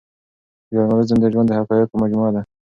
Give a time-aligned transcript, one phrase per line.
[0.73, 2.41] ژورنالیزم د ژوند د حقایقو مجموعه ده.